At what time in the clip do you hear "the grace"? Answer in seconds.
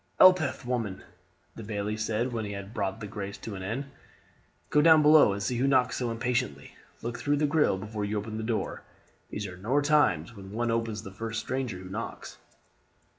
3.01-3.37